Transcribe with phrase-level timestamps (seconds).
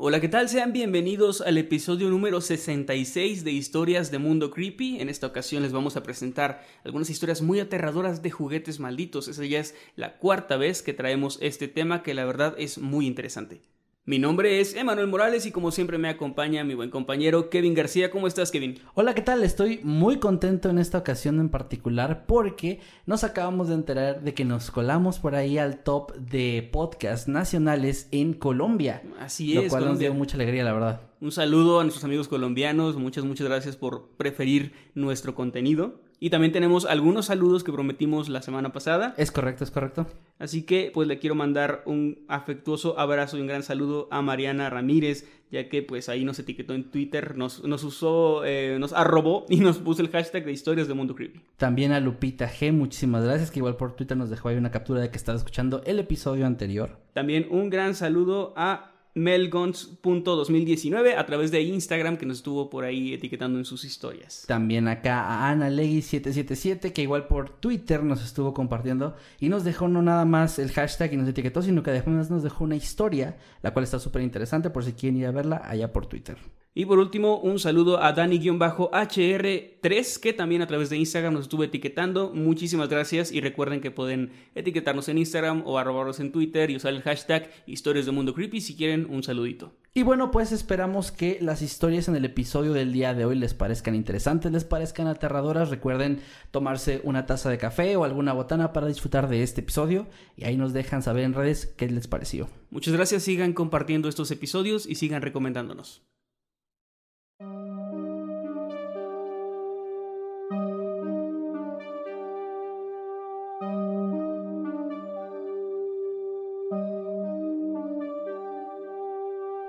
[0.00, 0.48] Hola, ¿qué tal?
[0.48, 5.00] Sean bienvenidos al episodio número 66 de Historias de Mundo Creepy.
[5.00, 9.26] En esta ocasión les vamos a presentar algunas historias muy aterradoras de juguetes malditos.
[9.26, 13.08] Esa ya es la cuarta vez que traemos este tema que la verdad es muy
[13.08, 13.60] interesante.
[14.08, 18.10] Mi nombre es Emanuel Morales y como siempre me acompaña mi buen compañero Kevin García.
[18.10, 18.78] ¿Cómo estás, Kevin?
[18.94, 19.42] Hola, ¿qué tal?
[19.42, 24.46] Estoy muy contento en esta ocasión en particular porque nos acabamos de enterar de que
[24.46, 29.02] nos colamos por ahí al top de podcasts nacionales en Colombia.
[29.20, 29.68] Así lo es.
[29.68, 31.02] cual nos dio mucha alegría, la verdad.
[31.20, 32.96] Un saludo a nuestros amigos colombianos.
[32.96, 36.00] Muchas, muchas gracias por preferir nuestro contenido.
[36.20, 39.14] Y también tenemos algunos saludos que prometimos la semana pasada.
[39.16, 40.06] Es correcto, es correcto.
[40.38, 44.68] Así que pues le quiero mandar un afectuoso abrazo y un gran saludo a Mariana
[44.68, 49.46] Ramírez, ya que pues ahí nos etiquetó en Twitter, nos, nos usó, eh, nos arrobó
[49.48, 51.40] y nos puso el hashtag de historias de Mundo Creepy.
[51.56, 55.00] También a Lupita G, muchísimas gracias, que igual por Twitter nos dejó ahí una captura
[55.00, 56.98] de que estaba escuchando el episodio anterior.
[57.12, 63.12] También un gran saludo a melgons.2019 a través de Instagram que nos estuvo por ahí
[63.14, 64.44] etiquetando en sus historias.
[64.46, 69.88] También acá a Ana Legui777, que igual por Twitter nos estuvo compartiendo y nos dejó
[69.88, 73.36] no nada más el hashtag y nos etiquetó, sino que además nos dejó una historia,
[73.62, 76.38] la cual está súper interesante por si quieren ir a verla allá por Twitter.
[76.78, 81.64] Y por último, un saludo a Dani-HR3, que también a través de Instagram nos estuvo
[81.64, 82.30] etiquetando.
[82.32, 86.94] Muchísimas gracias y recuerden que pueden etiquetarnos en Instagram o arrobarnos en Twitter y usar
[86.94, 89.72] el hashtag Historias de Mundo Creepy si quieren un saludito.
[89.92, 93.54] Y bueno, pues esperamos que las historias en el episodio del día de hoy les
[93.54, 95.70] parezcan interesantes, les parezcan aterradoras.
[95.70, 96.20] Recuerden
[96.52, 100.06] tomarse una taza de café o alguna botana para disfrutar de este episodio
[100.36, 102.48] y ahí nos dejan saber en redes qué les pareció.
[102.70, 106.04] Muchas gracias, sigan compartiendo estos episodios y sigan recomendándonos.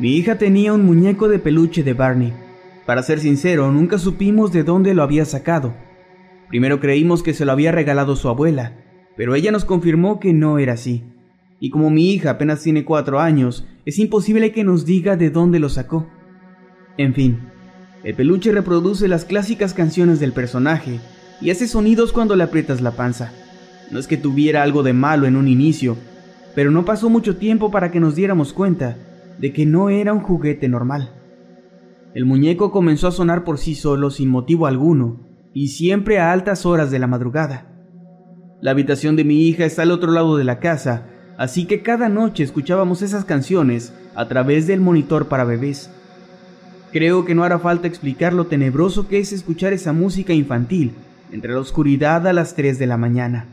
[0.00, 2.32] Mi hija tenía un muñeco de peluche de Barney.
[2.86, 5.74] Para ser sincero, nunca supimos de dónde lo había sacado.
[6.48, 8.72] Primero creímos que se lo había regalado su abuela,
[9.14, 11.04] pero ella nos confirmó que no era así.
[11.60, 15.58] Y como mi hija apenas tiene cuatro años, es imposible que nos diga de dónde
[15.58, 16.08] lo sacó.
[16.96, 17.38] En fin,
[18.02, 20.98] el peluche reproduce las clásicas canciones del personaje
[21.42, 23.34] y hace sonidos cuando le aprietas la panza.
[23.90, 25.98] No es que tuviera algo de malo en un inicio,
[26.54, 28.96] pero no pasó mucho tiempo para que nos diéramos cuenta
[29.40, 31.14] de que no era un juguete normal.
[32.14, 35.20] El muñeco comenzó a sonar por sí solo sin motivo alguno
[35.54, 37.66] y siempre a altas horas de la madrugada.
[38.60, 41.06] La habitación de mi hija está al otro lado de la casa,
[41.38, 45.90] así que cada noche escuchábamos esas canciones a través del monitor para bebés.
[46.92, 50.92] Creo que no hará falta explicar lo tenebroso que es escuchar esa música infantil
[51.32, 53.46] entre la oscuridad a las 3 de la mañana.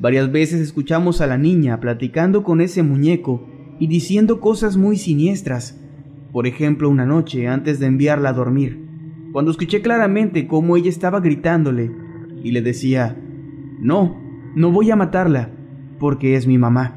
[0.00, 5.80] Varias veces escuchamos a la niña platicando con ese muñeco y diciendo cosas muy siniestras.
[6.32, 8.86] Por ejemplo, una noche antes de enviarla a dormir,
[9.32, 11.90] cuando escuché claramente cómo ella estaba gritándole
[12.42, 13.16] y le decía,
[13.80, 14.16] no,
[14.54, 15.50] no voy a matarla,
[15.98, 16.96] porque es mi mamá.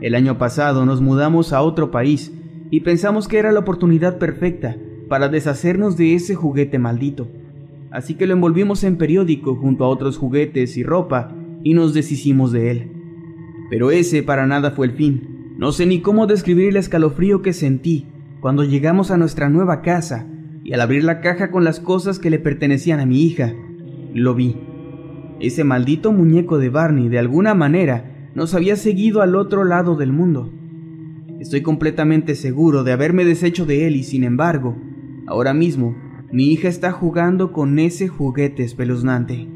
[0.00, 2.32] El año pasado nos mudamos a otro país
[2.70, 4.76] y pensamos que era la oportunidad perfecta
[5.08, 7.28] para deshacernos de ese juguete maldito.
[7.90, 12.52] Así que lo envolvimos en periódico junto a otros juguetes y ropa y nos deshicimos
[12.52, 12.99] de él.
[13.70, 15.54] Pero ese para nada fue el fin.
[15.56, 18.06] No sé ni cómo describir el escalofrío que sentí
[18.40, 20.26] cuando llegamos a nuestra nueva casa
[20.64, 23.54] y al abrir la caja con las cosas que le pertenecían a mi hija,
[24.12, 24.56] lo vi.
[25.40, 30.12] Ese maldito muñeco de Barney de alguna manera nos había seguido al otro lado del
[30.12, 30.52] mundo.
[31.38, 34.76] Estoy completamente seguro de haberme deshecho de él y sin embargo,
[35.26, 35.96] ahora mismo,
[36.32, 39.48] Mi hija está jugando con ese juguete espeluznante.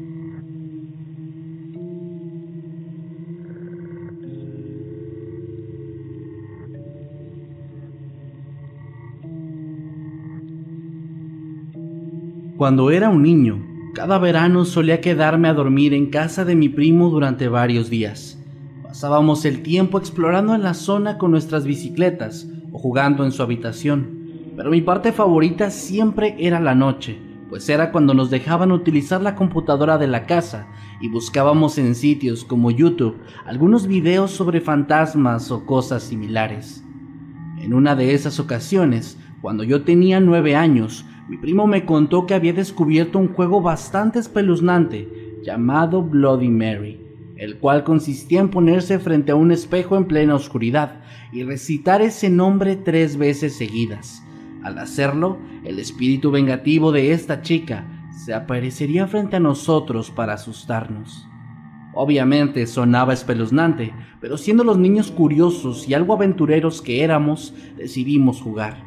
[12.57, 13.61] Cuando era un niño,
[13.93, 18.41] cada verano solía quedarme a dormir en casa de mi primo durante varios días.
[18.81, 24.53] Pasábamos el tiempo explorando en la zona con nuestras bicicletas o jugando en su habitación,
[24.55, 27.19] pero mi parte favorita siempre era la noche,
[27.49, 30.67] pues era cuando nos dejaban utilizar la computadora de la casa
[31.01, 36.85] y buscábamos en sitios como YouTube algunos videos sobre fantasmas o cosas similares.
[37.59, 42.35] En una de esas ocasiones, cuando yo tenía nueve años, mi primo me contó que
[42.35, 47.01] había descubierto un juego bastante espeluznante llamado Bloody Mary,
[47.35, 51.01] el cual consistía en ponerse frente a un espejo en plena oscuridad
[51.31, 54.23] y recitar ese nombre tres veces seguidas.
[54.63, 57.87] Al hacerlo, el espíritu vengativo de esta chica
[58.23, 61.27] se aparecería frente a nosotros para asustarnos.
[61.93, 68.83] Obviamente sonaba espeluznante, pero siendo los niños curiosos y algo aventureros que éramos, decidimos jugar.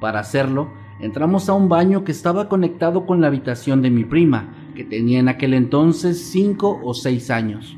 [0.00, 0.70] Para hacerlo,
[1.00, 5.18] entramos a un baño que estaba conectado con la habitación de mi prima, que tenía
[5.18, 7.76] en aquel entonces cinco o seis años.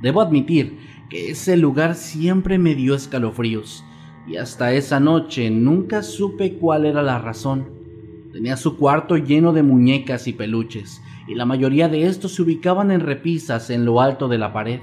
[0.00, 3.84] Debo admitir que ese lugar siempre me dio escalofríos,
[4.26, 7.66] y hasta esa noche nunca supe cuál era la razón.
[8.32, 12.90] Tenía su cuarto lleno de muñecas y peluches, y la mayoría de estos se ubicaban
[12.90, 14.80] en repisas en lo alto de la pared.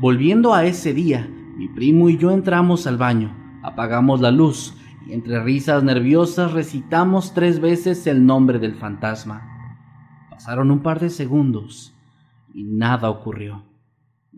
[0.00, 4.74] Volviendo a ese día, mi primo y yo entramos al baño, apagamos la luz
[5.06, 9.42] y entre risas nerviosas recitamos tres veces el nombre del fantasma.
[10.30, 11.94] Pasaron un par de segundos
[12.54, 13.64] y nada ocurrió.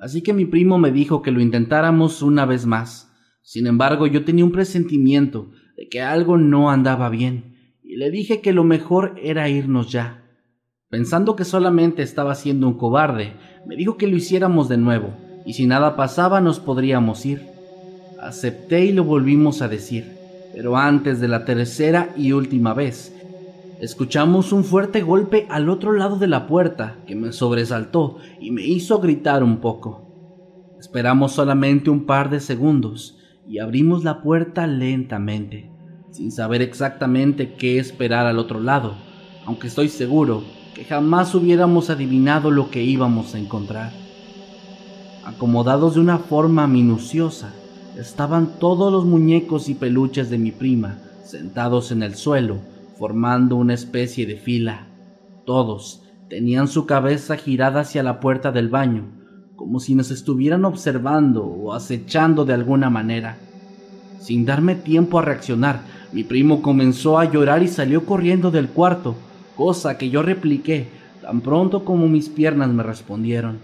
[0.01, 3.13] Así que mi primo me dijo que lo intentáramos una vez más.
[3.43, 8.41] Sin embargo, yo tenía un presentimiento de que algo no andaba bien y le dije
[8.41, 10.25] que lo mejor era irnos ya.
[10.89, 13.35] Pensando que solamente estaba siendo un cobarde,
[13.67, 15.15] me dijo que lo hiciéramos de nuevo
[15.45, 17.43] y si nada pasaba nos podríamos ir.
[18.21, 20.22] Acepté y lo volvimos a decir,
[20.55, 23.15] pero antes de la tercera y última vez,
[23.81, 28.63] escuchamos un fuerte golpe al otro lado de la puerta que me sobresaltó y me
[28.63, 30.09] hizo gritar un poco.
[30.79, 33.19] Esperamos solamente un par de segundos
[33.49, 35.71] y abrimos la puerta lentamente,
[36.11, 38.95] sin saber exactamente qué esperar al otro lado,
[39.47, 40.43] aunque estoy seguro
[40.75, 43.93] que jamás hubiéramos adivinado lo que íbamos a encontrar.
[45.25, 47.53] Acomodados de una forma minuciosa,
[47.97, 52.59] estaban todos los muñecos y peluches de mi prima sentados en el suelo,
[52.99, 54.87] formando una especie de fila.
[55.47, 59.05] Todos tenían su cabeza girada hacia la puerta del baño,
[59.57, 63.39] como si nos estuvieran observando o acechando de alguna manera.
[64.21, 65.81] Sin darme tiempo a reaccionar,
[66.13, 69.15] mi primo comenzó a llorar y salió corriendo del cuarto,
[69.57, 70.89] cosa que yo repliqué
[71.23, 73.59] tan pronto como mis piernas me respondieron.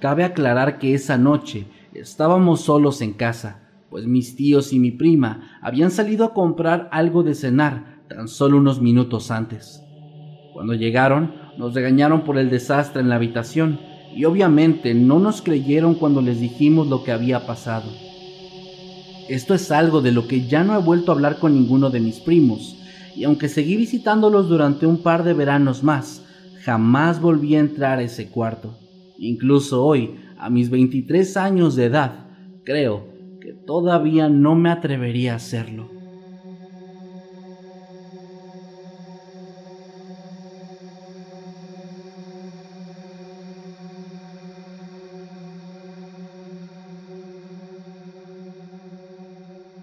[0.00, 1.66] Cabe aclarar que esa noche
[2.00, 7.22] estábamos solos en casa, pues mis tíos y mi prima habían salido a comprar algo
[7.22, 9.82] de cenar tan solo unos minutos antes.
[10.52, 13.78] Cuando llegaron, nos regañaron por el desastre en la habitación
[14.14, 17.90] y obviamente no nos creyeron cuando les dijimos lo que había pasado.
[19.28, 22.00] Esto es algo de lo que ya no he vuelto a hablar con ninguno de
[22.00, 22.76] mis primos,
[23.14, 26.24] y aunque seguí visitándolos durante un par de veranos más,
[26.62, 28.78] jamás volví a entrar a ese cuarto.
[29.18, 32.26] Incluso hoy, a mis 23 años de edad,
[32.64, 33.08] creo
[33.40, 35.90] que todavía no me atrevería a hacerlo.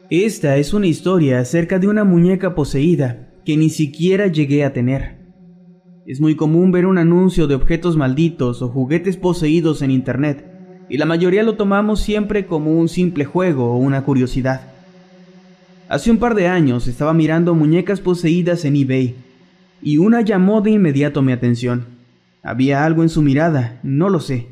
[0.10, 5.23] Esta es una historia acerca de una muñeca poseída que ni siquiera llegué a tener.
[6.06, 10.46] Es muy común ver un anuncio de objetos malditos o juguetes poseídos en Internet,
[10.90, 14.74] y la mayoría lo tomamos siempre como un simple juego o una curiosidad.
[15.88, 19.16] Hace un par de años estaba mirando muñecas poseídas en eBay,
[19.82, 21.86] y una llamó de inmediato mi atención.
[22.44, 24.48] Había algo en su mirada, no lo sé.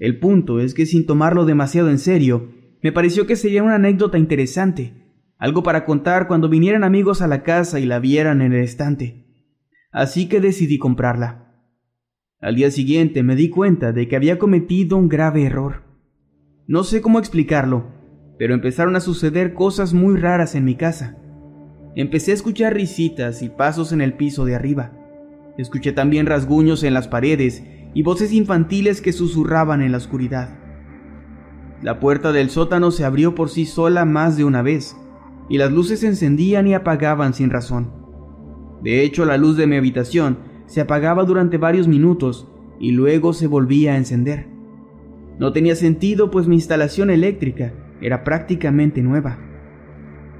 [0.00, 2.48] El punto es que sin tomarlo demasiado en serio,
[2.82, 4.92] me pareció que sería una anécdota interesante,
[5.38, 9.29] algo para contar cuando vinieran amigos a la casa y la vieran en el estante
[9.92, 11.54] así que decidí comprarla.
[12.40, 15.82] Al día siguiente me di cuenta de que había cometido un grave error.
[16.66, 17.86] No sé cómo explicarlo,
[18.38, 21.18] pero empezaron a suceder cosas muy raras en mi casa.
[21.96, 24.92] Empecé a escuchar risitas y pasos en el piso de arriba.
[25.58, 30.56] Escuché también rasguños en las paredes y voces infantiles que susurraban en la oscuridad.
[31.82, 34.96] La puerta del sótano se abrió por sí sola más de una vez,
[35.48, 37.99] y las luces se encendían y apagaban sin razón.
[38.82, 43.46] De hecho, la luz de mi habitación se apagaba durante varios minutos y luego se
[43.46, 44.46] volvía a encender.
[45.38, 49.38] No tenía sentido pues mi instalación eléctrica era prácticamente nueva.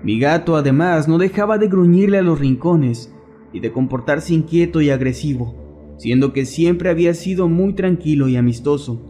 [0.02, 3.14] Mi gato además no dejaba de gruñirle a los rincones
[3.52, 9.00] y de comportarse inquieto y agresivo, siendo que siempre había sido muy tranquilo y amistoso.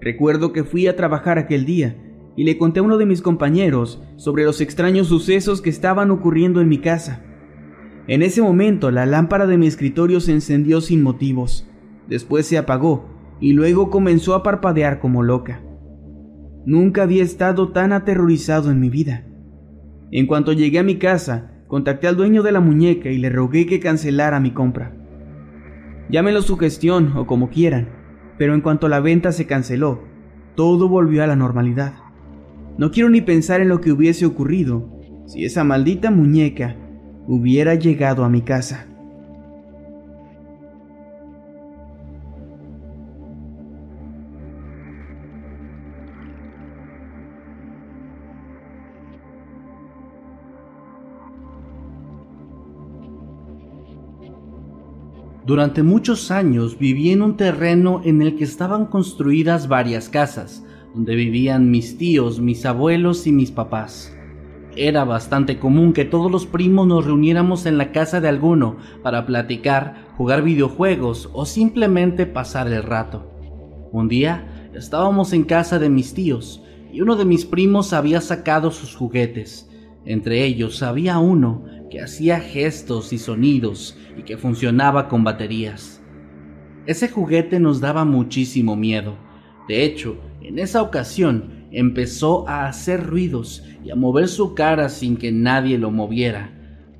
[0.00, 1.96] Recuerdo que fui a trabajar aquel día
[2.36, 6.62] y le conté a uno de mis compañeros sobre los extraños sucesos que estaban ocurriendo
[6.62, 7.22] en mi casa.
[8.06, 11.68] En ese momento la lámpara de mi escritorio se encendió sin motivos,
[12.08, 13.06] después se apagó
[13.40, 15.62] y luego comenzó a parpadear como loca.
[16.66, 19.26] Nunca había estado tan aterrorizado en mi vida.
[20.10, 23.66] En cuanto llegué a mi casa, contacté al dueño de la muñeca y le rogué
[23.66, 24.94] que cancelara mi compra.
[26.10, 27.88] Llámenlo sugestión o como quieran,
[28.36, 30.02] pero en cuanto la venta se canceló,
[30.56, 31.94] todo volvió a la normalidad.
[32.76, 34.90] No quiero ni pensar en lo que hubiese ocurrido
[35.26, 36.76] si esa maldita muñeca
[37.32, 38.88] hubiera llegado a mi casa.
[55.46, 61.14] Durante muchos años viví en un terreno en el que estaban construidas varias casas, donde
[61.14, 64.16] vivían mis tíos, mis abuelos y mis papás.
[64.82, 69.26] Era bastante común que todos los primos nos reuniéramos en la casa de alguno para
[69.26, 73.30] platicar, jugar videojuegos o simplemente pasar el rato.
[73.92, 78.70] Un día estábamos en casa de mis tíos y uno de mis primos había sacado
[78.70, 79.68] sus juguetes.
[80.06, 86.02] Entre ellos había uno que hacía gestos y sonidos y que funcionaba con baterías.
[86.86, 89.18] Ese juguete nos daba muchísimo miedo.
[89.68, 95.16] De hecho, en esa ocasión empezó a hacer ruidos y a mover su cara sin
[95.16, 96.52] que nadie lo moviera.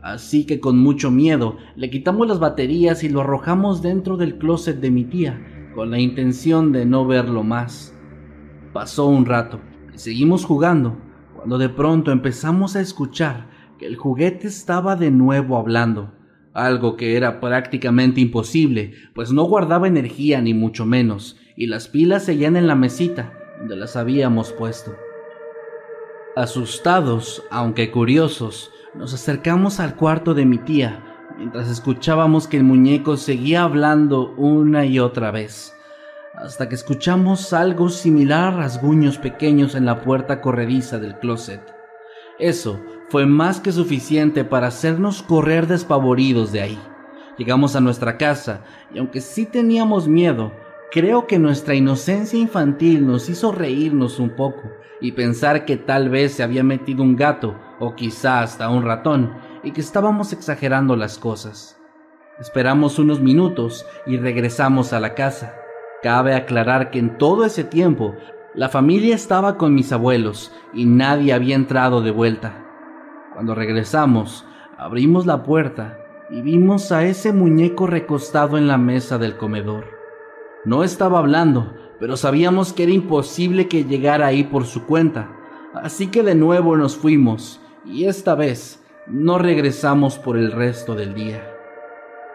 [0.02, 4.80] Así que con mucho miedo le quitamos las baterías y lo arrojamos dentro del closet
[4.80, 7.94] de mi tía, con la intención de no verlo más.
[8.72, 9.60] Pasó un rato
[9.94, 10.98] y seguimos jugando,
[11.34, 13.48] cuando de pronto empezamos a escuchar
[13.78, 16.12] que el juguete estaba de nuevo hablando,
[16.52, 22.24] algo que era prácticamente imposible, pues no guardaba energía ni mucho menos, y las pilas
[22.24, 24.96] seguían en la mesita, donde las habíamos puesto.
[26.34, 33.18] Asustados, aunque curiosos, nos acercamos al cuarto de mi tía, mientras escuchábamos que el muñeco
[33.18, 35.76] seguía hablando una y otra vez,
[36.34, 41.60] hasta que escuchamos algo similar a rasguños pequeños en la puerta corrediza del closet.
[42.38, 46.78] Eso fue más que suficiente para hacernos correr despavoridos de ahí.
[47.36, 48.62] Llegamos a nuestra casa
[48.94, 50.52] y aunque sí teníamos miedo,
[50.92, 54.62] Creo que nuestra inocencia infantil nos hizo reírnos un poco
[55.00, 59.32] y pensar que tal vez se había metido un gato o quizá hasta un ratón
[59.62, 61.80] y que estábamos exagerando las cosas.
[62.40, 65.54] Esperamos unos minutos y regresamos a la casa.
[66.02, 68.16] Cabe aclarar que en todo ese tiempo
[68.56, 72.66] la familia estaba con mis abuelos y nadie había entrado de vuelta.
[73.32, 74.44] Cuando regresamos,
[74.76, 75.98] abrimos la puerta
[76.30, 79.99] y vimos a ese muñeco recostado en la mesa del comedor.
[80.64, 85.30] No estaba hablando, pero sabíamos que era imposible que llegara ahí por su cuenta.
[85.74, 91.14] Así que de nuevo nos fuimos, y esta vez no regresamos por el resto del
[91.14, 91.42] día.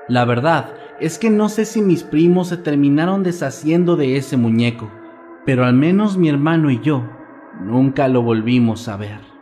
[0.08, 4.90] La verdad es que no sé si mis primos se terminaron deshaciendo de ese muñeco,
[5.46, 7.04] pero al menos mi hermano y yo
[7.60, 9.35] nunca lo volvimos a ver.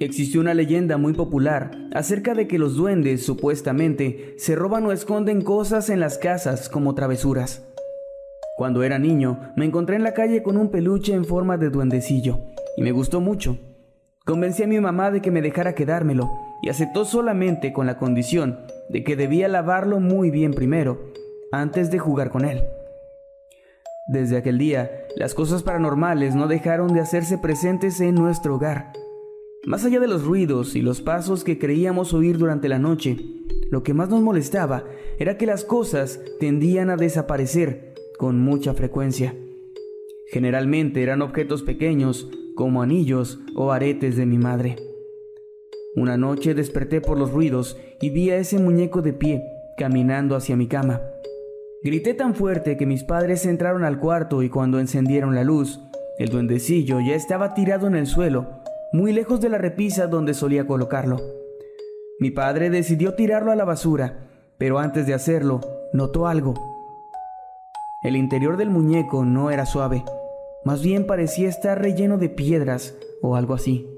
[0.00, 5.40] Existió una leyenda muy popular acerca de que los duendes supuestamente se roban o esconden
[5.40, 7.64] cosas en las casas como travesuras.
[8.56, 12.40] Cuando era niño me encontré en la calle con un peluche en forma de duendecillo
[12.76, 13.56] y me gustó mucho.
[14.24, 16.28] Convencí a mi mamá de que me dejara quedármelo
[16.62, 21.12] y aceptó solamente con la condición de que debía lavarlo muy bien primero
[21.52, 22.64] antes de jugar con él.
[24.08, 28.92] Desde aquel día, las cosas paranormales no dejaron de hacerse presentes en nuestro hogar
[29.66, 33.16] más allá de los ruidos y los pasos que creíamos oír durante la noche,
[33.70, 34.84] lo que más nos molestaba
[35.18, 39.34] era que las cosas tendían a desaparecer con mucha frecuencia.
[40.30, 44.76] Generalmente eran objetos pequeños, como anillos o aretes de mi madre.
[45.96, 49.42] Una noche desperté por los ruidos y vi a ese muñeco de pie,
[49.78, 51.00] caminando hacia mi cama.
[51.82, 55.80] Grité tan fuerte que mis padres entraron al cuarto y cuando encendieron la luz,
[56.18, 58.63] el duendecillo ya estaba tirado en el suelo
[58.94, 61.16] muy lejos de la repisa donde solía colocarlo.
[62.20, 65.60] Mi padre decidió tirarlo a la basura, pero antes de hacerlo,
[65.92, 66.54] notó algo.
[68.04, 70.04] El interior del muñeco no era suave,
[70.64, 73.90] más bien parecía estar relleno de piedras o algo así.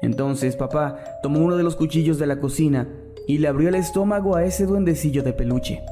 [0.00, 2.88] Entonces papá tomó uno de los cuchillos de la cocina
[3.26, 5.82] y le abrió el estómago a ese duendecillo de peluche.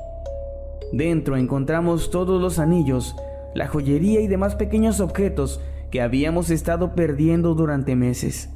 [0.92, 3.14] Dentro encontramos todos los anillos,
[3.54, 8.50] la joyería y demás pequeños objetos que habíamos estado perdiendo durante meses.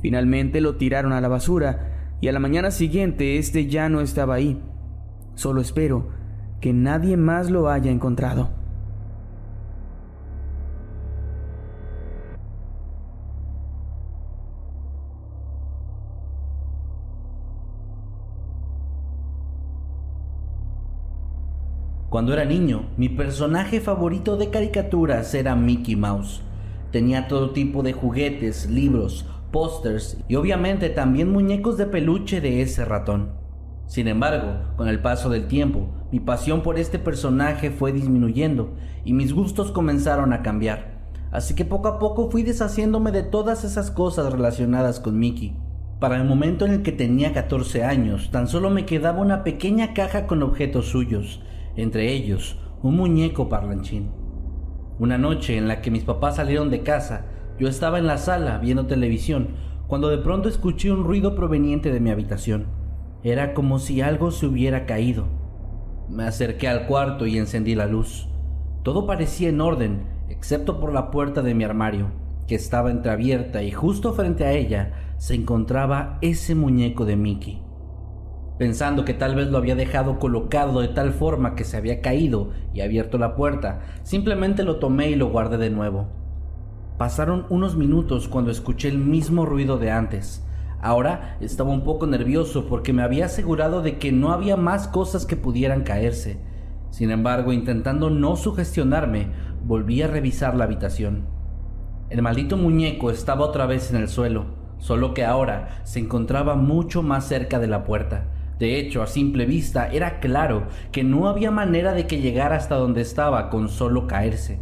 [0.00, 4.34] Finalmente lo tiraron a la basura y a la mañana siguiente este ya no estaba
[4.34, 4.60] ahí.
[5.34, 6.08] Solo espero
[6.60, 8.65] que nadie más lo haya encontrado.
[22.16, 26.40] Cuando era niño, mi personaje favorito de caricaturas era Mickey Mouse.
[26.90, 32.86] Tenía todo tipo de juguetes, libros, pósters y obviamente también muñecos de peluche de ese
[32.86, 33.32] ratón.
[33.86, 38.72] Sin embargo, con el paso del tiempo, mi pasión por este personaje fue disminuyendo
[39.04, 41.02] y mis gustos comenzaron a cambiar.
[41.30, 45.54] Así que poco a poco fui deshaciéndome de todas esas cosas relacionadas con Mickey.
[46.00, 49.92] Para el momento en el que tenía 14 años, tan solo me quedaba una pequeña
[49.92, 51.42] caja con objetos suyos,
[51.76, 54.10] entre ellos un muñeco parlanchín.
[54.98, 57.26] Una noche en la que mis papás salieron de casa,
[57.58, 59.48] yo estaba en la sala viendo televisión
[59.86, 62.66] cuando de pronto escuché un ruido proveniente de mi habitación.
[63.22, 65.26] Era como si algo se hubiera caído.
[66.08, 68.28] Me acerqué al cuarto y encendí la luz.
[68.82, 72.08] Todo parecía en orden, excepto por la puerta de mi armario,
[72.46, 77.65] que estaba entreabierta y justo frente a ella se encontraba ese muñeco de Mickey.
[78.58, 82.52] Pensando que tal vez lo había dejado colocado de tal forma que se había caído
[82.72, 86.08] y abierto la puerta, simplemente lo tomé y lo guardé de nuevo.
[86.96, 90.42] Pasaron unos minutos cuando escuché el mismo ruido de antes.
[90.80, 95.26] Ahora estaba un poco nervioso porque me había asegurado de que no había más cosas
[95.26, 96.40] que pudieran caerse.
[96.90, 99.28] Sin embargo, intentando no sugestionarme,
[99.64, 101.26] volví a revisar la habitación.
[102.08, 104.46] El maldito muñeco estaba otra vez en el suelo,
[104.78, 108.32] solo que ahora se encontraba mucho más cerca de la puerta.
[108.58, 112.76] De hecho, a simple vista era claro que no había manera de que llegara hasta
[112.76, 114.60] donde estaba con solo caerse.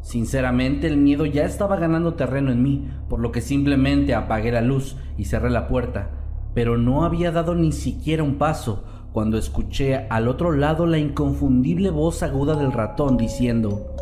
[0.00, 4.62] Sinceramente el miedo ya estaba ganando terreno en mí, por lo que simplemente apagué la
[4.62, 6.10] luz y cerré la puerta,
[6.54, 11.90] pero no había dado ni siquiera un paso cuando escuché al otro lado la inconfundible
[11.90, 13.94] voz aguda del ratón diciendo,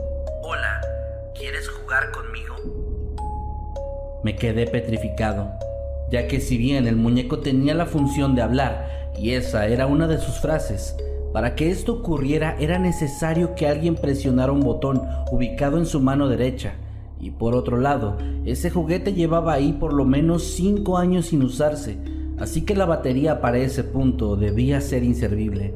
[0.42, 0.80] Hola,
[1.34, 2.54] ¿quieres jugar conmigo?
[4.22, 5.50] Me quedé petrificado,
[6.10, 10.06] ya que si bien el muñeco tenía la función de hablar, y esa era una
[10.06, 10.96] de sus frases.
[11.32, 16.28] Para que esto ocurriera era necesario que alguien presionara un botón ubicado en su mano
[16.28, 16.74] derecha.
[17.20, 21.98] Y por otro lado, ese juguete llevaba ahí por lo menos 5 años sin usarse,
[22.38, 25.74] así que la batería para ese punto debía ser inservible.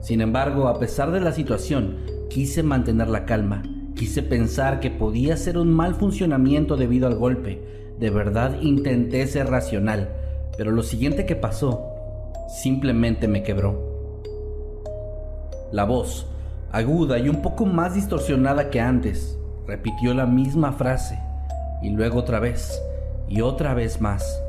[0.00, 1.96] Sin embargo, a pesar de la situación,
[2.30, 3.64] quise mantener la calma.
[3.96, 7.60] Quise pensar que podía ser un mal funcionamiento debido al golpe.
[7.98, 10.10] De verdad intenté ser racional,
[10.56, 11.95] pero lo siguiente que pasó
[12.48, 13.96] simplemente me quebró.
[15.72, 16.26] La voz,
[16.72, 21.18] aguda y un poco más distorsionada que antes, repitió la misma frase,
[21.82, 22.80] y luego otra vez,
[23.28, 24.40] y otra vez más.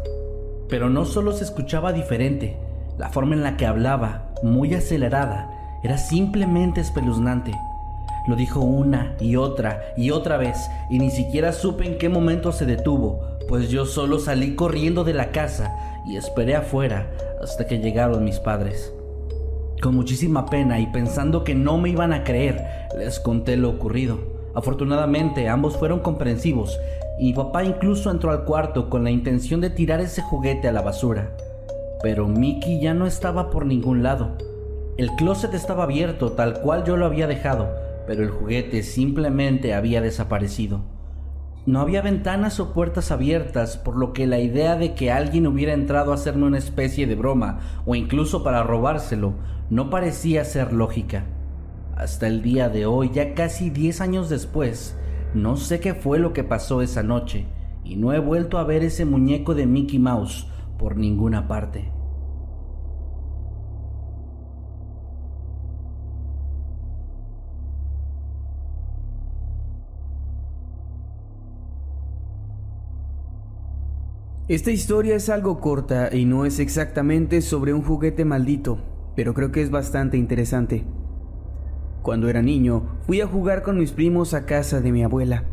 [0.69, 2.57] Pero no solo se escuchaba diferente,
[2.97, 5.49] la forma en la que hablaba, muy acelerada,
[5.83, 7.51] era simplemente espeluznante.
[8.27, 12.51] Lo dijo una y otra y otra vez, y ni siquiera supe en qué momento
[12.51, 15.73] se detuvo, pues yo solo salí corriendo de la casa
[16.05, 17.07] y esperé afuera
[17.41, 18.93] hasta que llegaron mis padres.
[19.81, 22.65] Con muchísima pena y pensando que no me iban a creer,
[22.97, 24.17] les conté lo ocurrido.
[24.55, 26.79] Afortunadamente ambos fueron comprensivos
[27.19, 30.81] y papá incluso entró al cuarto con la intención de tirar ese juguete a la
[30.81, 31.35] basura.
[32.01, 34.37] Pero Mickey ya no estaba por ningún lado.
[34.97, 37.69] El closet estaba abierto tal cual yo lo había dejado,
[38.07, 40.96] pero el juguete simplemente había desaparecido.
[41.67, 45.73] No había ventanas o puertas abiertas, por lo que la idea de que alguien hubiera
[45.73, 49.33] entrado a hacerme una especie de broma o incluso para robárselo
[49.69, 51.25] no parecía ser lógica.
[51.97, 54.97] Hasta el día de hoy, ya casi 10 años después,
[55.33, 57.47] no sé qué fue lo que pasó esa noche
[57.83, 60.47] y no he vuelto a ver ese muñeco de Mickey Mouse
[60.79, 61.96] por ninguna parte.
[74.49, 78.77] Esta historia es algo corta y no es exactamente sobre un juguete maldito,
[79.13, 80.85] pero creo que es bastante interesante.
[82.01, 85.43] Cuando era niño, fui a jugar con mis primos a casa de mi abuela.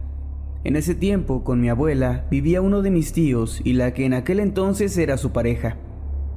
[0.63, 4.15] En ese tiempo, con mi abuela, vivía uno de mis tíos y la que en
[4.15, 5.77] aquel entonces era su pareja.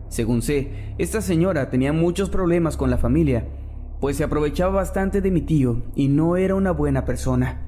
[0.10, 3.46] Según sé, esta señora tenía muchos problemas con la familia,
[4.02, 7.62] pues se aprovechaba bastante de mi tío y no era una buena persona.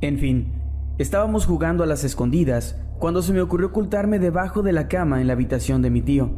[0.00, 0.52] En fin,
[0.98, 5.26] estábamos jugando a las escondidas cuando se me ocurrió ocultarme debajo de la cama en
[5.26, 6.30] la habitación de mi tío.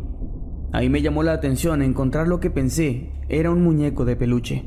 [0.72, 4.64] Ahí me llamó la atención encontrar lo que pensé era un muñeco de peluche.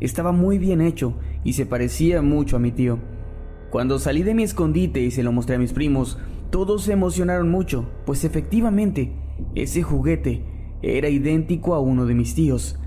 [0.00, 3.00] Estaba muy bien hecho y se parecía mucho a mi tío.
[3.68, 7.50] Cuando salí de mi escondite y se lo mostré a mis primos, todos se emocionaron
[7.50, 9.12] mucho, pues efectivamente,
[9.54, 10.46] ese juguete
[10.80, 12.78] era idéntico a uno de mis tíos.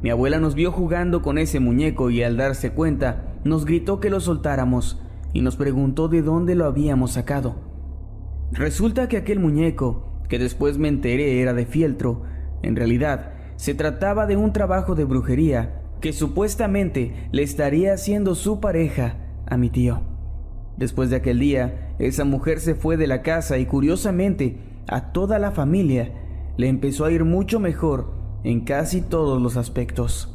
[0.00, 4.10] Mi abuela nos vio jugando con ese muñeco y al darse cuenta nos gritó que
[4.10, 5.02] lo soltáramos
[5.36, 7.56] y nos preguntó de dónde lo habíamos sacado.
[8.52, 12.22] Resulta que aquel muñeco, que después me enteré era de fieltro,
[12.62, 18.60] en realidad se trataba de un trabajo de brujería que supuestamente le estaría haciendo su
[18.60, 20.00] pareja a mi tío.
[20.78, 24.56] Después de aquel día, esa mujer se fue de la casa y curiosamente
[24.88, 26.14] a toda la familia
[26.56, 28.10] le empezó a ir mucho mejor
[28.42, 30.34] en casi todos los aspectos.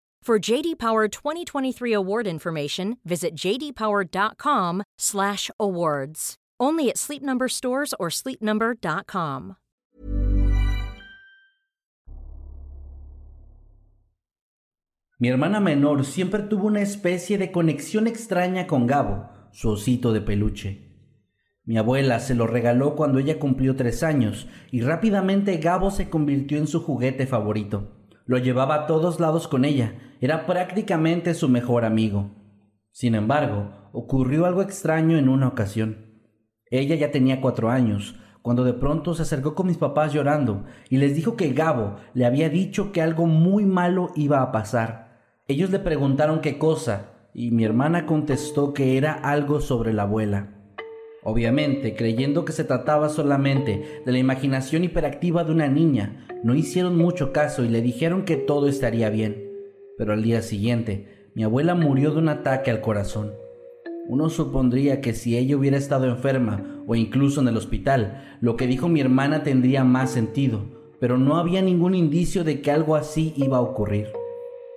[0.23, 6.35] For JD Power 2023 award information, visit jdpower.com/awards.
[6.59, 9.55] Only at Sleep Number stores or sleepnumber.com.
[15.17, 20.21] Mi hermana menor siempre tuvo una especie de conexión extraña con Gabo, su osito de
[20.21, 20.91] peluche.
[21.63, 26.59] Mi abuela se lo regaló cuando ella cumplió tres años y rápidamente Gabo se convirtió
[26.59, 27.97] en su juguete favorito.
[28.25, 32.29] Lo llevaba a todos lados con ella, era prácticamente su mejor amigo.
[32.91, 36.21] Sin embargo, ocurrió algo extraño en una ocasión.
[36.69, 40.97] Ella ya tenía cuatro años, cuando de pronto se acercó con mis papás llorando y
[40.97, 45.21] les dijo que Gabo le había dicho que algo muy malo iba a pasar.
[45.47, 50.49] Ellos le preguntaron qué cosa, y mi hermana contestó que era algo sobre la abuela.
[51.23, 56.95] Obviamente, creyendo que se trataba solamente de la imaginación hiperactiva de una niña, no hicieron
[56.95, 59.50] mucho caso y le dijeron que todo estaría bien.
[59.97, 63.33] Pero al día siguiente, mi abuela murió de un ataque al corazón.
[64.07, 68.67] Uno supondría que si ella hubiera estado enferma o incluso en el hospital, lo que
[68.67, 70.63] dijo mi hermana tendría más sentido,
[70.99, 74.07] pero no había ningún indicio de que algo así iba a ocurrir.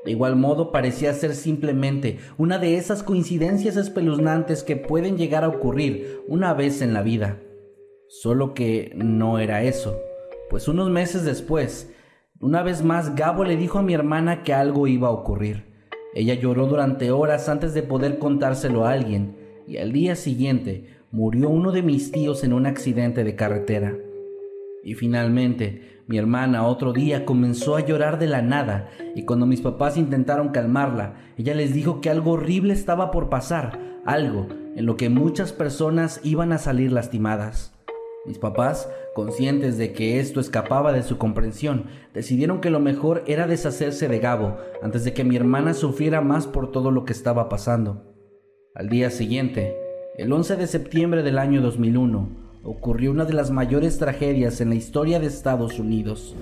[0.05, 5.49] De igual modo parecía ser simplemente una de esas coincidencias espeluznantes que pueden llegar a
[5.49, 7.41] ocurrir una vez en la vida.
[8.09, 9.99] Solo que no era eso,
[10.51, 11.91] pues unos meses después,
[12.41, 15.73] una vez más Gabo le dijo a mi hermana que algo iba a ocurrir.
[16.15, 21.49] Ella lloró durante horas antes de poder contárselo a alguien, y al día siguiente murió
[21.49, 23.95] uno de mis tíos en un accidente de carretera.
[24.83, 29.63] Y finalmente, mi hermana otro día comenzó a llorar de la nada y cuando mis
[29.63, 34.97] papás intentaron calmarla, ella les dijo que algo horrible estaba por pasar, algo en lo
[34.97, 37.74] que muchas personas iban a salir lastimadas.
[38.27, 41.85] Mis papás, conscientes de que esto escapaba de su comprensión,
[42.15, 46.47] decidieron que lo mejor era deshacerse de Gabo antes de que mi hermana sufriera más
[46.47, 48.15] por todo lo que estaba pasando.
[48.75, 49.77] Al día siguiente,
[50.17, 54.77] el 11 de septiembre del año 2001, ocurrió una de las mayores tragedias en la
[54.77, 56.35] historia de Estados Unidos.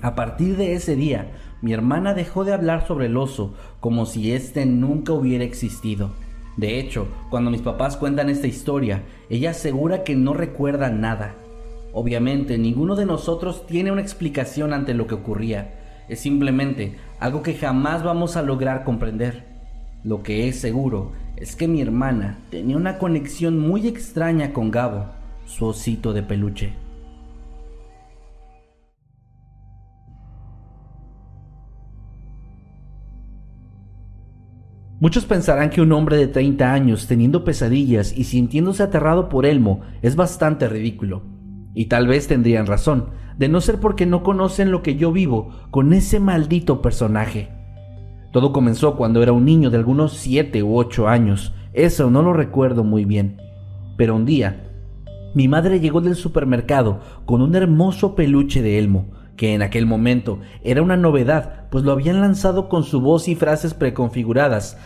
[0.00, 4.32] A partir de ese día, mi hermana dejó de hablar sobre el oso como si
[4.32, 6.10] éste nunca hubiera existido.
[6.56, 11.34] De hecho, cuando mis papás cuentan esta historia, ella asegura que no recuerda nada.
[11.92, 15.74] Obviamente, ninguno de nosotros tiene una explicación ante lo que ocurría.
[16.08, 19.44] Es simplemente algo que jamás vamos a lograr comprender.
[20.04, 25.06] Lo que es seguro es que mi hermana tenía una conexión muy extraña con Gabo
[25.46, 26.85] su osito de peluche.
[34.98, 39.82] Muchos pensarán que un hombre de 30 años teniendo pesadillas y sintiéndose aterrado por Elmo
[40.00, 41.22] es bastante ridículo.
[41.74, 45.50] Y tal vez tendrían razón, de no ser porque no conocen lo que yo vivo
[45.70, 47.50] con ese maldito personaje.
[48.32, 52.32] Todo comenzó cuando era un niño de algunos 7 u 8 años, eso no lo
[52.32, 53.36] recuerdo muy bien.
[53.98, 54.66] Pero un día
[55.36, 60.40] mi madre llegó del supermercado con un hermoso peluche de Elmo, que en aquel momento
[60.62, 64.78] era una novedad, pues lo habían lanzado con su voz y frases preconfiguradas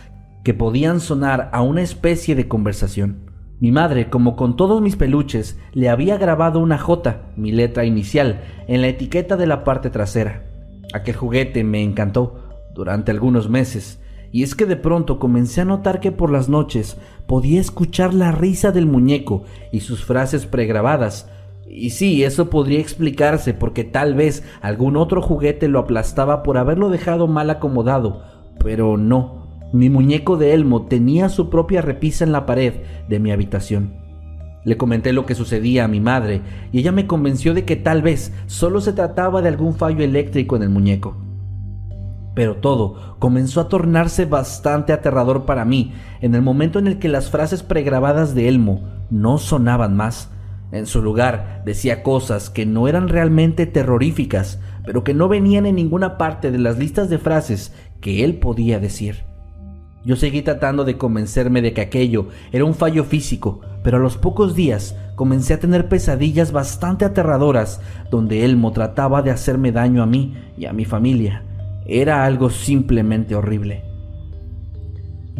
[0.43, 3.31] que podían sonar a una especie de conversación.
[3.59, 8.41] Mi madre, como con todos mis peluches, le había grabado una J, mi letra inicial,
[8.67, 10.45] en la etiqueta de la parte trasera.
[10.93, 15.99] Aquel juguete me encantó durante algunos meses, y es que de pronto comencé a notar
[15.99, 21.29] que por las noches podía escuchar la risa del muñeco y sus frases pregrabadas,
[21.73, 26.89] y sí, eso podría explicarse porque tal vez algún otro juguete lo aplastaba por haberlo
[26.89, 28.23] dejado mal acomodado,
[28.59, 29.47] pero no.
[29.71, 32.73] Mi muñeco de Elmo tenía su propia repisa en la pared
[33.07, 33.93] de mi habitación.
[34.65, 36.41] Le comenté lo que sucedía a mi madre
[36.73, 40.57] y ella me convenció de que tal vez solo se trataba de algún fallo eléctrico
[40.57, 41.15] en el muñeco.
[42.35, 47.07] Pero todo comenzó a tornarse bastante aterrador para mí en el momento en el que
[47.07, 50.29] las frases pregrabadas de Elmo no sonaban más
[50.71, 55.75] en su lugar decía cosas que no eran realmente terroríficas, pero que no venían en
[55.75, 59.23] ninguna parte de las listas de frases que él podía decir.
[60.03, 64.17] Yo seguí tratando de convencerme de que aquello era un fallo físico, pero a los
[64.17, 70.07] pocos días comencé a tener pesadillas bastante aterradoras donde Elmo trataba de hacerme daño a
[70.07, 71.43] mí y a mi familia.
[71.85, 73.90] Era algo simplemente horrible.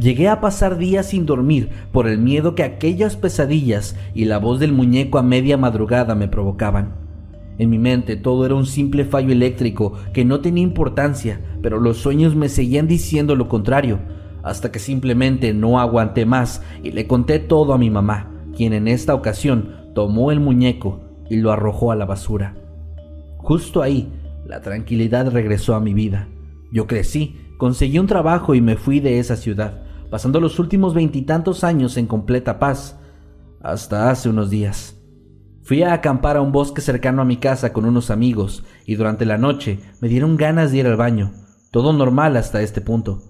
[0.02, 4.60] Llegué a pasar días sin dormir por el miedo que aquellas pesadillas y la voz
[4.60, 6.96] del muñeco a media madrugada me provocaban.
[7.60, 11.98] En mi mente todo era un simple fallo eléctrico que no tenía importancia, pero los
[11.98, 14.00] sueños me seguían diciendo lo contrario,
[14.42, 18.88] hasta que simplemente no aguanté más y le conté todo a mi mamá, quien en
[18.88, 22.56] esta ocasión tomó el muñeco y lo arrojó a la basura.
[23.38, 24.12] Justo ahí,
[24.48, 26.28] la tranquilidad regresó a mi vida.
[26.72, 31.64] Yo crecí Conseguí un trabajo y me fui de esa ciudad, pasando los últimos veintitantos
[31.64, 33.00] años en completa paz,
[33.62, 34.98] hasta hace unos días.
[35.64, 39.26] Fui a acampar a un bosque cercano a mi casa con unos amigos y durante
[39.26, 41.32] la noche me dieron ganas de ir al baño,
[41.72, 43.24] todo normal hasta este punto.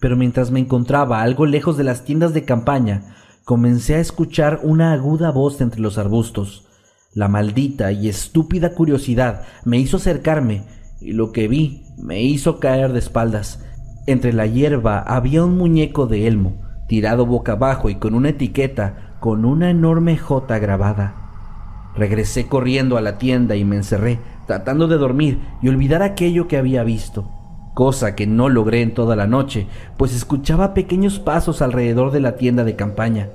[0.00, 4.92] Pero mientras me encontraba algo lejos de las tiendas de campaña, comencé a escuchar una
[4.92, 6.66] aguda voz entre los arbustos.
[7.14, 10.64] La maldita y estúpida curiosidad me hizo acercarme
[11.00, 13.64] y lo que vi me hizo caer de espaldas.
[14.08, 16.54] Entre la hierba había un muñeco de Elmo,
[16.86, 21.90] tirado boca abajo y con una etiqueta con una enorme J grabada.
[21.94, 26.56] Regresé corriendo a la tienda y me encerré, tratando de dormir y olvidar aquello que
[26.56, 27.28] había visto,
[27.74, 29.66] cosa que no logré en toda la noche,
[29.98, 33.28] pues escuchaba pequeños pasos alrededor de la tienda de campaña.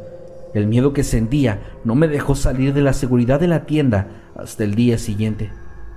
[0.56, 4.64] El miedo que sentía no me dejó salir de la seguridad de la tienda hasta
[4.64, 5.52] el día siguiente.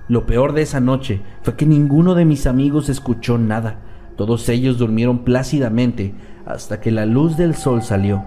[0.07, 3.79] Lo peor de esa noche fue que ninguno de mis amigos escuchó nada.
[4.17, 6.13] Todos ellos durmieron plácidamente
[6.45, 8.23] hasta que la luz del sol salió.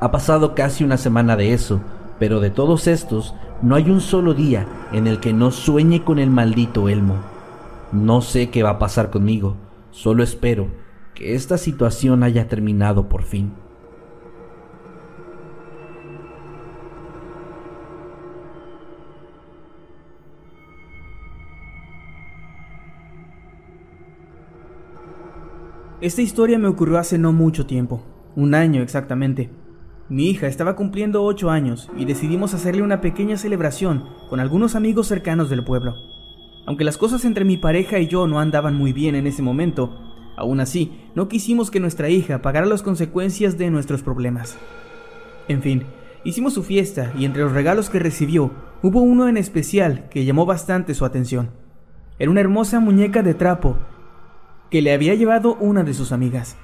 [0.00, 1.80] Ha pasado casi una semana de eso,
[2.18, 6.18] pero de todos estos no hay un solo día en el que no sueñe con
[6.18, 7.16] el maldito Elmo.
[7.92, 9.56] No sé qué va a pasar conmigo,
[9.92, 10.66] solo espero
[11.14, 13.52] que esta situación haya terminado por fin.
[26.02, 28.02] Esta historia me ocurrió hace no mucho tiempo,
[28.34, 29.50] un año exactamente.
[30.08, 35.06] Mi hija estaba cumpliendo 8 años y decidimos hacerle una pequeña celebración con algunos amigos
[35.06, 35.94] cercanos del pueblo.
[36.66, 39.96] Aunque las cosas entre mi pareja y yo no andaban muy bien en ese momento,
[40.36, 44.58] aún así no quisimos que nuestra hija pagara las consecuencias de nuestros problemas.
[45.46, 45.84] En fin,
[46.24, 48.50] hicimos su fiesta y entre los regalos que recibió
[48.82, 51.50] hubo uno en especial que llamó bastante su atención.
[52.18, 53.78] Era una hermosa muñeca de trapo
[54.72, 56.56] que le había llevado una de sus amigas.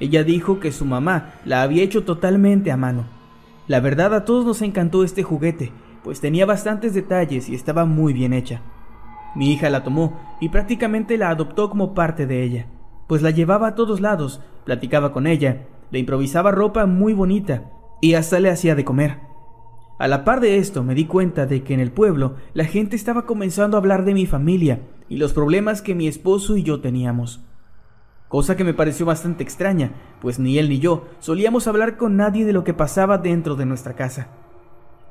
[0.00, 3.04] Ella dijo que su mamá la había hecho totalmente a mano.
[3.68, 5.70] La verdad a todos nos encantó este juguete,
[6.02, 8.62] pues tenía bastantes detalles y estaba muy bien hecha.
[9.36, 12.66] Mi hija la tomó y prácticamente la adoptó como parte de ella,
[13.06, 17.70] pues la llevaba a todos lados, platicaba con ella, le improvisaba ropa muy bonita
[18.00, 19.20] y hasta le hacía de comer.
[20.00, 22.96] A la par de esto me di cuenta de que en el pueblo la gente
[22.96, 26.80] estaba comenzando a hablar de mi familia y los problemas que mi esposo y yo
[26.80, 27.40] teníamos
[28.32, 29.92] cosa que me pareció bastante extraña,
[30.22, 33.66] pues ni él ni yo solíamos hablar con nadie de lo que pasaba dentro de
[33.66, 34.28] nuestra casa.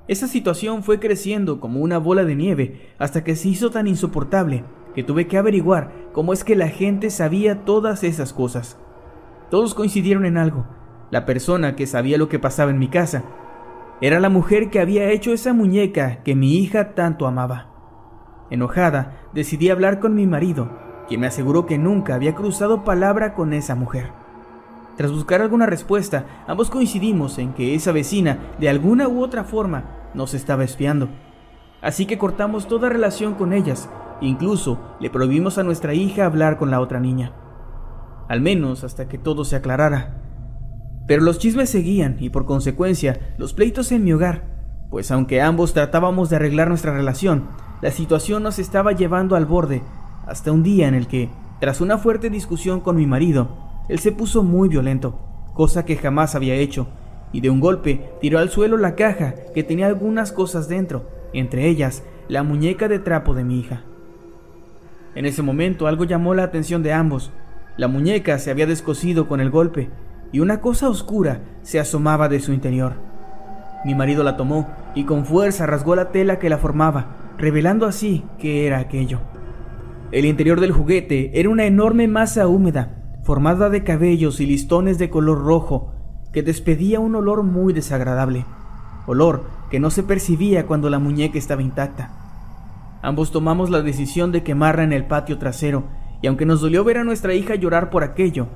[0.08, 4.64] Esa situación fue creciendo como una bola de nieve hasta que se hizo tan insoportable
[4.96, 8.80] que tuve que averiguar cómo es que la gente sabía todas esas cosas.
[9.52, 10.66] Todos coincidieron en algo.
[11.12, 13.24] La persona que sabía lo que pasaba en mi casa
[14.02, 17.70] era la mujer que había hecho esa muñeca que mi hija tanto amaba.
[18.50, 23.52] Enojada, decidí hablar con mi marido quien me aseguró que nunca había cruzado palabra con
[23.52, 24.14] esa mujer.
[24.96, 29.84] Tras buscar alguna respuesta, ambos coincidimos en que esa vecina, de alguna u otra forma,
[30.14, 31.10] nos estaba espiando.
[31.82, 33.90] Así que cortamos toda relación con ellas
[34.22, 37.34] Incluso le prohibimos a nuestra hija hablar con la otra niña.
[38.30, 40.22] Al menos hasta que todo se aclarara.
[41.08, 44.46] Pero los chismes seguían y por consecuencia los pleitos en mi hogar,
[44.92, 47.50] pues aunque ambos tratábamos de arreglar nuestra relación,
[47.82, 49.82] la situación nos estaba llevando al borde
[50.32, 53.50] hasta un día en el que, tras una fuerte discusión con mi marido,
[53.90, 55.20] él se puso muy violento,
[55.54, 56.88] cosa que jamás había hecho,
[57.34, 61.68] y de un golpe tiró al suelo la caja que tenía algunas cosas dentro, entre
[61.68, 63.84] ellas la muñeca de trapo de mi hija.
[65.16, 67.32] En ese momento algo llamó la atención de ambos.
[67.76, 69.90] La muñeca se había descosido con el golpe
[70.32, 72.94] y una cosa oscura se asomaba de su interior.
[73.84, 78.24] Mi marido la tomó y con fuerza rasgó la tela que la formaba, revelando así
[78.40, 79.20] qué era aquello.
[80.12, 85.10] El interior del juguete era una enorme masa húmeda, formada de cabellos y listones de
[85.10, 85.94] color rojo,
[86.34, 88.46] que despedía un olor muy desagradable,
[89.08, 92.12] olor que no se percibía cuando la muñeca estaba intacta.
[93.02, 95.86] Ambos tomamos la decisión de quemarla en el patio trasero,
[96.22, 98.48] y aunque nos dolió ver a nuestra hija llorar por aquello,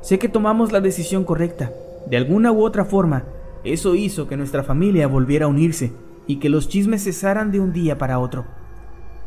[0.00, 1.70] sé que tomamos la decisión correcta.
[2.08, 3.24] De alguna u otra forma,
[3.62, 5.92] eso hizo que nuestra familia volviera a unirse
[6.26, 8.46] y que los chismes cesaran de un día para otro.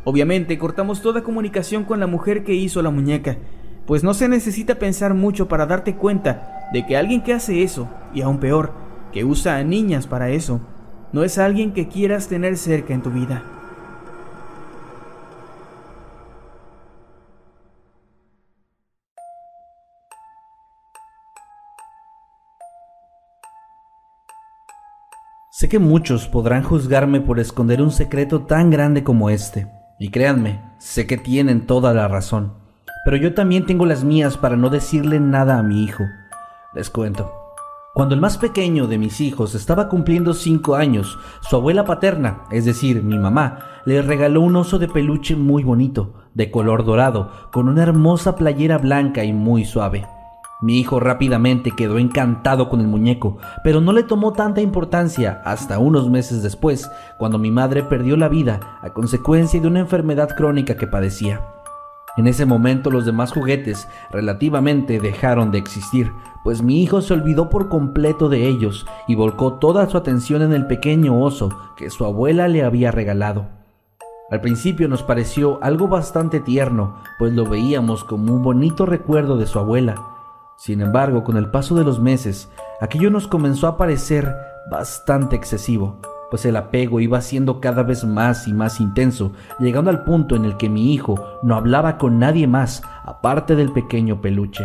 [0.04, 3.38] Obviamente cortamos toda comunicación con la mujer que hizo la muñeca,
[3.86, 7.88] pues no se necesita pensar mucho para darte cuenta de que alguien que hace eso,
[8.14, 8.74] y aún peor,
[9.12, 10.62] que usa a niñas para eso,
[11.12, 13.44] no es alguien que quieras tener cerca en tu vida.
[25.52, 29.68] Sé que muchos podrán juzgarme por esconder un secreto tan grande como este,
[30.02, 32.54] y créanme, sé que tienen toda la razón,
[33.06, 36.06] pero yo también tengo las mías para no decirle nada a mi hijo.
[36.74, 37.32] Les cuento.
[37.94, 42.66] Cuando el más pequeño de mis hijos estaba cumpliendo cinco años, su abuela paterna, es
[42.66, 47.70] decir, mi mamá, le regaló un oso de peluche muy bonito, de color dorado, con
[47.70, 50.08] una hermosa playera blanca y muy suave.
[50.62, 55.80] Mi hijo rápidamente quedó encantado con el muñeco, pero no le tomó tanta importancia hasta
[55.80, 60.78] unos meses después, cuando mi madre perdió la vida a consecuencia de una enfermedad crónica
[60.78, 61.42] que padecía.
[62.16, 66.12] En ese momento los demás juguetes relativamente dejaron de existir,
[66.44, 70.54] pues mi hijo se olvidó por completo de ellos y volcó toda su atención en
[70.54, 73.48] el pequeño oso que su abuela le había regalado.
[74.30, 79.48] Al principio nos pareció algo bastante tierno, pues lo veíamos como un bonito recuerdo de
[79.48, 79.96] su abuela,
[80.64, 82.48] sin embargo, con el paso de los meses,
[82.82, 84.36] aquello nos comenzó a parecer
[84.70, 90.04] bastante excesivo, pues el apego iba siendo cada vez más y más intenso, llegando al
[90.04, 94.64] punto en el que mi hijo no hablaba con nadie más aparte del pequeño peluche.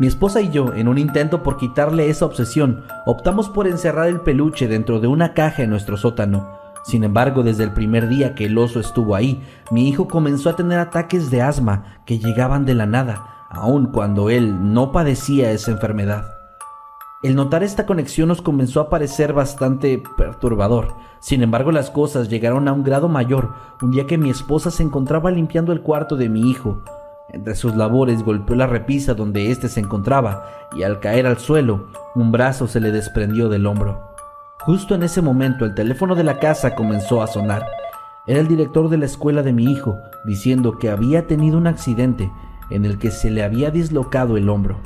[0.00, 4.22] Mi esposa y yo, en un intento por quitarle esa obsesión, optamos por encerrar el
[4.22, 6.58] peluche dentro de una caja en nuestro sótano.
[6.82, 9.40] Sin embargo, desde el primer día que el oso estuvo ahí,
[9.70, 14.30] mi hijo comenzó a tener ataques de asma que llegaban de la nada, aun cuando
[14.30, 16.38] él no padecía esa enfermedad.
[17.20, 20.94] El notar esta conexión nos comenzó a parecer bastante perturbador.
[21.18, 24.84] Sin embargo, las cosas llegaron a un grado mayor un día que mi esposa se
[24.84, 26.84] encontraba limpiando el cuarto de mi hijo.
[27.30, 30.44] Entre sus labores golpeó la repisa donde éste se encontraba
[30.76, 34.00] y al caer al suelo, un brazo se le desprendió del hombro.
[34.60, 37.66] Justo en ese momento el teléfono de la casa comenzó a sonar.
[38.28, 42.30] Era el director de la escuela de mi hijo, diciendo que había tenido un accidente
[42.70, 44.76] en el que se le había dislocado el hombro.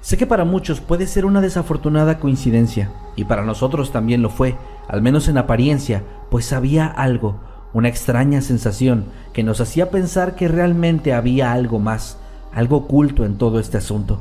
[0.00, 4.56] Sé que para muchos puede ser una desafortunada coincidencia, y para nosotros también lo fue,
[4.88, 7.40] al menos en apariencia, pues había algo,
[7.72, 12.18] una extraña sensación que nos hacía pensar que realmente había algo más,
[12.52, 14.20] algo oculto en todo este asunto.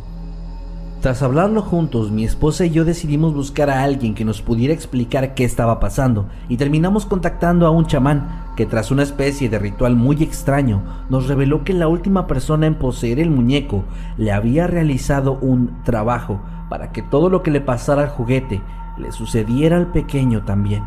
[1.01, 5.33] Tras hablarlo juntos, mi esposa y yo decidimos buscar a alguien que nos pudiera explicar
[5.33, 9.95] qué estaba pasando y terminamos contactando a un chamán que tras una especie de ritual
[9.95, 13.83] muy extraño nos reveló que la última persona en poseer el muñeco
[14.15, 18.61] le había realizado un trabajo para que todo lo que le pasara al juguete
[18.99, 20.83] le sucediera al pequeño también.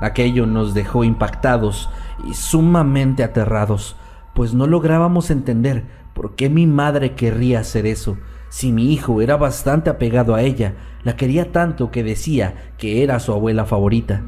[0.00, 1.90] Aquello nos dejó impactados
[2.28, 3.96] y sumamente aterrados,
[4.34, 8.16] pues no lográbamos entender por qué mi madre querría hacer eso
[8.48, 10.74] si mi hijo era bastante apegado a ella,
[11.04, 14.22] la quería tanto que decía que era su abuela favorita.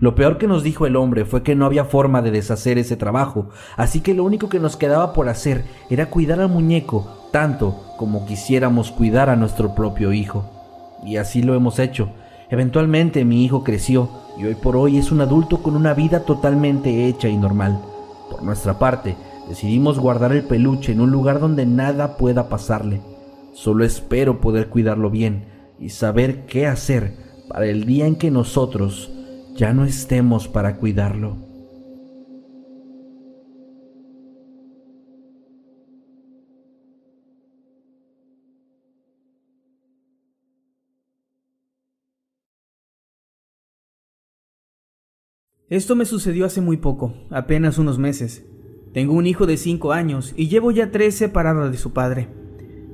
[0.00, 2.96] Lo peor que nos dijo el hombre fue que no había forma de deshacer ese
[2.96, 7.78] trabajo, así que lo único que nos quedaba por hacer era cuidar al muñeco tanto
[7.98, 10.48] como quisiéramos cuidar a nuestro propio hijo.
[11.04, 12.10] Y así lo hemos hecho.
[12.50, 17.06] Eventualmente mi hijo creció y hoy por hoy es un adulto con una vida totalmente
[17.06, 17.80] hecha y normal.
[18.30, 19.16] Por nuestra parte,
[19.48, 23.00] decidimos guardar el peluche en un lugar donde nada pueda pasarle.
[23.52, 25.46] Solo espero poder cuidarlo bien
[25.78, 27.14] y saber qué hacer
[27.48, 29.12] para el día en que nosotros
[29.56, 31.50] ya no estemos para cuidarlo.
[45.70, 48.44] Esto me sucedió hace muy poco, apenas unos meses.
[48.92, 52.28] Tengo un hijo de 5 años y llevo ya tres separado de su padre.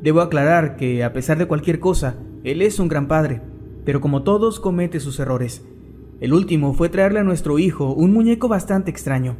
[0.06, 3.42] Debo aclarar que, a pesar de cualquier cosa, él es un gran padre,
[3.84, 5.64] pero como todos comete sus errores.
[6.20, 9.34] El último fue traerle a nuestro hijo un muñeco bastante extraño.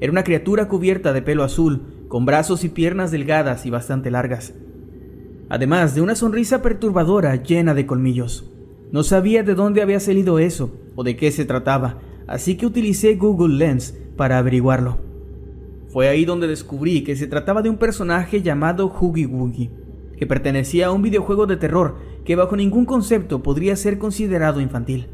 [0.00, 4.54] Era una criatura cubierta de pelo azul, con brazos y piernas delgadas y bastante largas.
[5.50, 8.50] Además de una sonrisa perturbadora llena de colmillos.
[8.92, 13.16] No sabía de dónde había salido eso o de qué se trataba, así que utilicé
[13.16, 14.96] Google Lens para averiguarlo.
[15.88, 19.68] Fue ahí donde descubrí que se trataba de un personaje llamado Huggy Wuggy,
[20.20, 21.96] que pertenecía a un videojuego de terror
[22.26, 25.06] que bajo ningún concepto podría ser considerado infantil.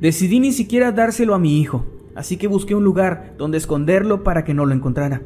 [0.00, 4.42] Decidí ni siquiera dárselo a mi hijo, así que busqué un lugar donde esconderlo para
[4.42, 5.22] que no lo encontrara,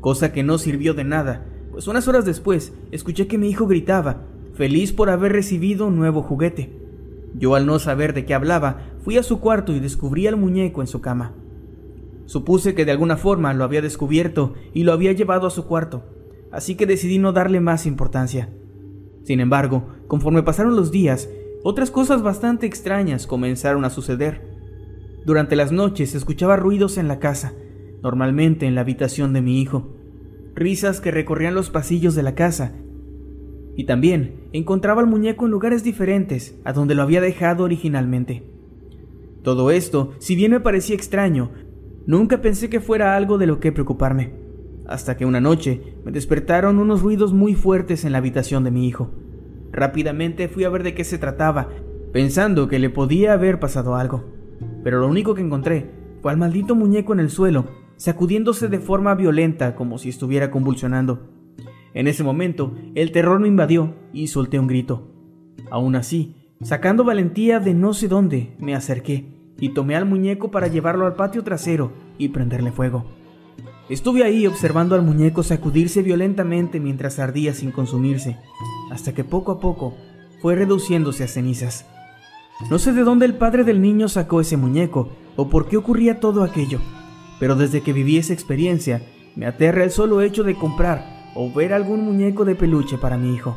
[0.00, 4.22] cosa que no sirvió de nada, pues unas horas después escuché que mi hijo gritaba,
[4.54, 6.72] feliz por haber recibido un nuevo juguete.
[7.38, 10.80] Yo al no saber de qué hablaba, fui a su cuarto y descubrí al muñeco
[10.80, 11.34] en su cama.
[12.26, 16.02] Supuse que de alguna forma lo había descubierto y lo había llevado a su cuarto,
[16.50, 18.48] así que decidí no darle más importancia.
[19.24, 21.28] Sin embargo, conforme pasaron los días,
[21.62, 24.48] otras cosas bastante extrañas comenzaron a suceder.
[25.24, 27.52] Durante las noches escuchaba ruidos en la casa,
[28.02, 29.94] normalmente en la habitación de mi hijo,
[30.54, 32.72] risas que recorrían los pasillos de la casa,
[33.76, 38.42] y también encontraba al muñeco en lugares diferentes a donde lo había dejado originalmente.
[39.42, 41.50] Todo esto, si bien me parecía extraño,
[42.06, 44.32] Nunca pensé que fuera algo de lo que preocuparme,
[44.86, 48.86] hasta que una noche me despertaron unos ruidos muy fuertes en la habitación de mi
[48.88, 49.10] hijo.
[49.72, 51.68] Rápidamente fui a ver de qué se trataba,
[52.12, 54.24] pensando que le podía haber pasado algo.
[54.82, 57.66] Pero lo único que encontré fue al maldito muñeco en el suelo,
[57.96, 61.30] sacudiéndose de forma violenta como si estuviera convulsionando.
[61.94, 65.12] En ese momento, el terror me invadió y solté un grito.
[65.70, 70.68] Aún así, sacando valentía de no sé dónde, me acerqué y tomé al muñeco para
[70.68, 73.19] llevarlo al patio trasero y prenderle fuego.
[73.90, 78.36] Estuve ahí observando al muñeco sacudirse violentamente mientras ardía sin consumirse,
[78.92, 79.94] hasta que poco a poco
[80.40, 81.86] fue reduciéndose a cenizas.
[82.70, 86.20] No sé de dónde el padre del niño sacó ese muñeco o por qué ocurría
[86.20, 86.78] todo aquello,
[87.40, 89.02] pero desde que viví esa experiencia
[89.34, 93.34] me aterra el solo hecho de comprar o ver algún muñeco de peluche para mi
[93.34, 93.56] hijo.